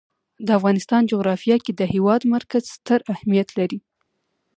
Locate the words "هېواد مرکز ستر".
1.93-2.99